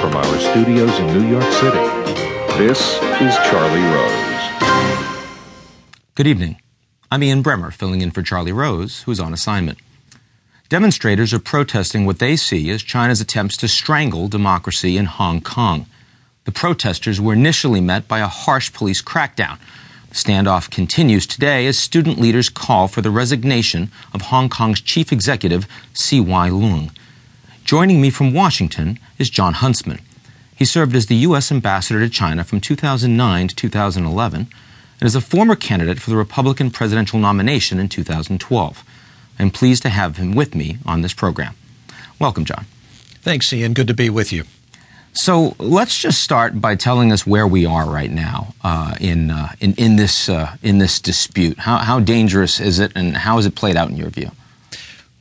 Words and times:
studios 0.00 0.98
in 0.98 1.06
New 1.08 1.28
York 1.28 1.52
City, 1.52 1.76
this 2.56 2.80
is 3.20 3.36
Charlie 3.50 3.82
Rose. 3.82 5.20
Good 6.14 6.26
evening. 6.26 6.60
I'm 7.10 7.22
Ian 7.22 7.42
Bremmer, 7.42 7.70
filling 7.70 8.00
in 8.00 8.10
for 8.10 8.22
Charlie 8.22 8.50
Rose, 8.50 9.02
who's 9.02 9.20
on 9.20 9.34
assignment. 9.34 9.78
Demonstrators 10.70 11.34
are 11.34 11.38
protesting 11.38 12.06
what 12.06 12.18
they 12.18 12.34
see 12.36 12.70
as 12.70 12.82
China's 12.82 13.20
attempts 13.20 13.58
to 13.58 13.68
strangle 13.68 14.28
democracy 14.28 14.96
in 14.96 15.04
Hong 15.04 15.42
Kong. 15.42 15.84
The 16.44 16.52
protesters 16.52 17.20
were 17.20 17.34
initially 17.34 17.82
met 17.82 18.08
by 18.08 18.20
a 18.20 18.26
harsh 18.26 18.72
police 18.72 19.02
crackdown. 19.02 19.58
The 20.08 20.14
standoff 20.14 20.70
continues 20.70 21.26
today 21.26 21.66
as 21.66 21.78
student 21.78 22.18
leaders 22.18 22.48
call 22.48 22.88
for 22.88 23.02
the 23.02 23.10
resignation 23.10 23.90
of 24.14 24.22
Hong 24.22 24.48
Kong's 24.48 24.80
chief 24.80 25.12
executive, 25.12 25.66
C.Y. 25.92 26.48
Leung. 26.48 26.90
Joining 27.70 28.00
me 28.00 28.10
from 28.10 28.34
Washington 28.34 28.98
is 29.16 29.30
Jon 29.30 29.54
Huntsman. 29.54 30.00
He 30.56 30.64
served 30.64 30.96
as 30.96 31.06
the 31.06 31.14
U.S. 31.28 31.52
ambassador 31.52 32.00
to 32.00 32.08
China 32.08 32.42
from 32.42 32.60
2009 32.60 33.46
to 33.46 33.54
2011 33.54 34.48
and 35.00 35.06
is 35.06 35.14
a 35.14 35.20
former 35.20 35.54
candidate 35.54 36.00
for 36.00 36.10
the 36.10 36.16
Republican 36.16 36.72
presidential 36.72 37.20
nomination 37.20 37.78
in 37.78 37.88
2012. 37.88 38.84
I'm 39.38 39.52
pleased 39.52 39.84
to 39.84 39.88
have 39.88 40.16
him 40.16 40.34
with 40.34 40.56
me 40.56 40.78
on 40.84 41.02
this 41.02 41.14
program. 41.14 41.54
Welcome, 42.18 42.44
Jon. 42.44 42.66
Thanks, 43.22 43.52
Ian. 43.52 43.72
Good 43.74 43.86
to 43.86 43.94
be 43.94 44.10
with 44.10 44.32
you. 44.32 44.42
So 45.12 45.54
let's 45.60 45.96
just 45.96 46.20
start 46.22 46.60
by 46.60 46.74
telling 46.74 47.12
us 47.12 47.24
where 47.24 47.46
we 47.46 47.66
are 47.66 47.88
right 47.88 48.10
now 48.10 48.52
uh, 48.64 48.96
in, 49.00 49.30
uh, 49.30 49.52
in, 49.60 49.74
in, 49.74 49.94
this, 49.94 50.28
uh, 50.28 50.56
in 50.60 50.78
this 50.78 50.98
dispute. 50.98 51.60
How, 51.60 51.76
how 51.76 52.00
dangerous 52.00 52.58
is 52.58 52.80
it, 52.80 52.90
and 52.96 53.18
how 53.18 53.36
has 53.36 53.46
it 53.46 53.54
played 53.54 53.76
out 53.76 53.90
in 53.90 53.96
your 53.96 54.10
view? 54.10 54.32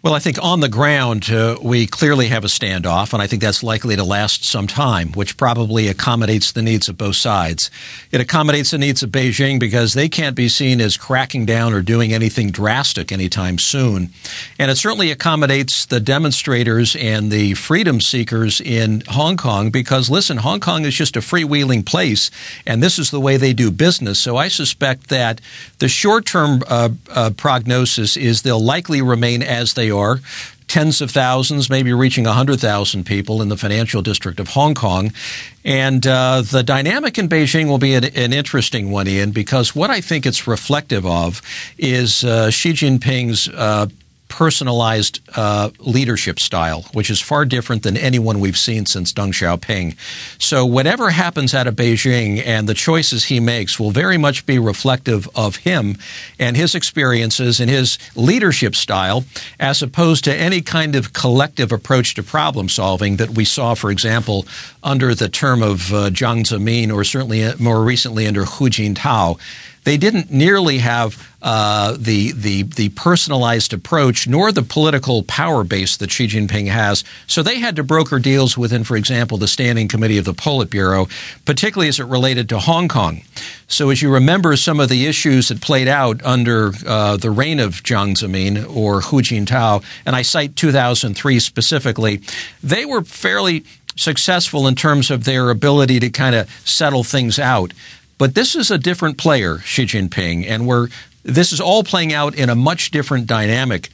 Well, 0.01 0.13
I 0.13 0.19
think 0.19 0.41
on 0.41 0.61
the 0.61 0.69
ground, 0.69 1.29
uh, 1.29 1.57
we 1.61 1.85
clearly 1.85 2.27
have 2.27 2.45
a 2.45 2.47
standoff, 2.47 3.11
and 3.11 3.21
I 3.21 3.27
think 3.27 3.41
that's 3.41 3.61
likely 3.61 3.97
to 3.97 4.03
last 4.05 4.45
some 4.45 4.65
time, 4.65 5.11
which 5.11 5.35
probably 5.35 5.89
accommodates 5.89 6.53
the 6.53 6.61
needs 6.61 6.87
of 6.87 6.97
both 6.97 7.17
sides. 7.17 7.69
It 8.09 8.21
accommodates 8.21 8.71
the 8.71 8.77
needs 8.77 9.03
of 9.03 9.09
Beijing 9.09 9.59
because 9.59 9.95
they 9.95 10.07
can't 10.07 10.37
be 10.37 10.47
seen 10.47 10.79
as 10.79 10.95
cracking 10.95 11.45
down 11.45 11.73
or 11.73 11.81
doing 11.81 12.13
anything 12.13 12.49
drastic 12.49 13.11
anytime 13.11 13.57
soon. 13.57 14.11
And 14.57 14.71
it 14.71 14.77
certainly 14.77 15.11
accommodates 15.11 15.85
the 15.85 15.99
demonstrators 15.99 16.95
and 16.95 17.29
the 17.29 17.55
freedom 17.55 17.99
seekers 17.99 18.61
in 18.61 19.03
Hong 19.09 19.35
Kong 19.35 19.69
because, 19.69 20.09
listen, 20.09 20.37
Hong 20.37 20.61
Kong 20.61 20.85
is 20.85 20.95
just 20.95 21.17
a 21.17 21.19
freewheeling 21.19 21.85
place, 21.85 22.31
and 22.65 22.81
this 22.81 22.99
is 22.99 23.11
the 23.11 23.19
way 23.19 23.35
they 23.35 23.51
do 23.51 23.69
business. 23.69 24.17
So 24.17 24.37
I 24.37 24.47
suspect 24.47 25.09
that 25.09 25.41
the 25.79 25.89
short 25.89 26.25
term 26.25 26.63
uh, 26.69 26.87
uh, 27.13 27.31
prognosis 27.35 28.15
is 28.15 28.43
they'll 28.43 28.63
likely 28.63 29.01
remain 29.01 29.43
as 29.43 29.73
they 29.73 29.88
are 29.91 30.19
tens 30.69 31.01
of 31.01 31.09
thousands, 31.11 31.69
maybe 31.69 31.91
reaching 31.91 32.23
100,000 32.23 33.03
people 33.03 33.41
in 33.41 33.49
the 33.49 33.57
financial 33.57 34.01
district 34.01 34.39
of 34.39 34.49
Hong 34.49 34.75
Kong. 34.75 35.11
And 35.65 36.05
uh, 36.05 36.43
the 36.43 36.63
dynamic 36.63 37.17
in 37.17 37.27
Beijing 37.27 37.67
will 37.67 37.79
be 37.79 37.95
an, 37.95 38.05
an, 38.05 38.31
interesting 38.31 38.91
one, 38.91 39.07
Ian, 39.07 39.31
because 39.31 39.75
what 39.75 39.89
I 39.89 39.99
think 39.99 40.25
it's 40.25 40.47
reflective 40.47 41.05
of 41.05 41.41
is 41.77 42.23
uh, 42.23 42.51
Xi 42.51 42.71
Jinping's 42.71 43.49
uh, 43.49 43.87
personalized 44.29 45.19
uh, 45.35 45.69
leadership 45.79 46.39
style, 46.39 46.83
which 46.93 47.09
is 47.09 47.19
far 47.19 47.43
different 47.45 47.83
than 47.83 47.97
anyone 47.97 48.39
we've 48.39 48.57
seen 48.57 48.85
since 48.85 49.11
Deng 49.11 49.33
Xiaoping. 49.33 49.97
So, 50.41 50.65
whatever 50.65 51.09
happens 51.09 51.53
out 51.53 51.67
of 51.67 51.75
Beijing 51.75 52.41
and 52.45 52.69
the 52.69 52.73
choices 52.73 53.25
he 53.25 53.39
makes 53.39 53.79
will 53.79 53.91
very 53.91 54.17
much 54.17 54.45
be 54.45 54.57
reflective 54.57 55.27
of 55.35 55.57
him 55.57 55.97
and 56.39 56.55
his 56.55 56.75
experiences 56.75 57.59
and 57.59 57.69
his 57.69 57.97
leadership 58.15 58.75
style, 58.75 59.25
as 59.59 59.81
opposed 59.81 60.23
to 60.23 60.35
any 60.35 60.61
kind 60.61 60.95
of 60.95 61.11
collective 61.11 61.71
approach 61.71 62.15
to 62.15 62.23
problem 62.23 62.69
solving 62.69 63.17
that 63.17 63.31
we 63.31 63.43
saw, 63.43 63.73
for 63.73 63.91
example, 63.91 64.45
under 64.83 65.13
the 65.13 65.27
term 65.27 65.61
of 65.61 65.93
uh, 65.93 66.09
Jiang 66.09 66.45
Zemin 66.45 66.93
or 66.93 67.03
certainly 67.03 67.43
uh, 67.43 67.55
more 67.59 67.83
recently 67.83 68.27
under 68.27 68.45
Hu 68.45 68.69
Jintao 68.69 69.39
they 69.83 69.97
didn't 69.97 70.31
nearly 70.31 70.79
have 70.79 71.27
uh, 71.41 71.95
the 71.97 72.31
the 72.33 72.63
the 72.63 72.89
personalized 72.89 73.71
approach 73.73 74.27
nor 74.27 74.51
the 74.51 74.61
political 74.61 75.23
power 75.23 75.63
base 75.63 75.97
that 75.97 76.11
Xi 76.11 76.27
Jinping 76.27 76.67
has. 76.67 77.03
So 77.27 77.41
they 77.41 77.59
had 77.59 77.75
to 77.77 77.83
broker 77.83 78.19
deals 78.19 78.57
within, 78.57 78.83
for 78.83 78.97
example, 78.97 79.37
the 79.37 79.47
Standing 79.47 79.87
Committee 79.87 80.17
of 80.17 80.25
the 80.25 80.33
Politburo, 80.33 81.09
particularly 81.45 81.87
as 81.87 81.99
it 81.99 82.05
related 82.05 82.49
to 82.49 82.59
Hong 82.59 82.87
Kong. 82.87 83.21
So 83.67 83.89
as 83.89 84.01
you 84.01 84.11
remember, 84.11 84.55
some 84.57 84.79
of 84.79 84.89
the 84.89 85.05
issues 85.05 85.47
that 85.49 85.61
played 85.61 85.87
out 85.87 86.23
under 86.25 86.71
uh, 86.85 87.17
the 87.17 87.31
reign 87.31 87.59
of 87.59 87.83
Jiang 87.83 88.15
Zemin 88.15 88.75
or 88.75 89.01
Hu 89.01 89.21
Jintao, 89.21 89.83
and 90.05 90.15
I 90.15 90.23
cite 90.23 90.55
2003 90.55 91.39
specifically, 91.39 92.21
they 92.63 92.85
were 92.85 93.03
fairly 93.03 93.63
successful 93.95 94.65
in 94.67 94.75
terms 94.75 95.11
of 95.11 95.25
their 95.25 95.49
ability 95.49 95.99
to 95.99 96.09
kind 96.09 96.33
of 96.33 96.49
settle 96.65 97.03
things 97.03 97.37
out. 97.37 97.73
But 98.19 98.35
this 98.35 98.53
is 98.53 98.69
a 98.69 98.77
different 98.77 99.17
player, 99.17 99.57
Xi 99.59 99.85
Jinping, 99.85 100.45
and 100.47 100.67
we're 100.67 100.89
this 101.23 101.51
is 101.51 101.59
all 101.59 101.83
playing 101.83 102.13
out 102.13 102.35
in 102.35 102.49
a 102.49 102.55
much 102.55 102.91
different 102.91 103.25
dynamic 103.25 103.89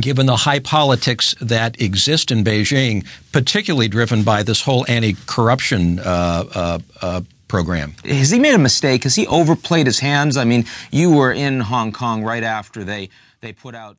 given 0.00 0.26
the 0.26 0.36
high 0.36 0.58
politics 0.58 1.34
that 1.40 1.80
exist 1.80 2.30
in 2.30 2.44
Beijing, 2.44 3.06
particularly 3.32 3.88
driven 3.88 4.24
by 4.24 4.42
this 4.42 4.62
whole 4.62 4.84
anti-corruption 4.88 5.98
uh, 6.00 6.02
uh, 6.02 6.78
uh, 7.00 7.20
program. 7.48 7.94
Has 8.04 8.30
he 8.30 8.38
made 8.38 8.54
a 8.54 8.58
mistake? 8.58 9.04
Has 9.04 9.14
he 9.14 9.26
overplayed 9.26 9.86
his 9.86 10.00
hands? 10.00 10.36
I 10.36 10.44
mean, 10.44 10.66
you 10.90 11.10
were 11.10 11.32
in 11.32 11.60
Hong 11.60 11.92
Kong 11.92 12.22
right 12.22 12.42
after 12.42 12.84
they 12.84 13.08
they 13.40 13.52
put 13.52 13.74
out 13.74 13.94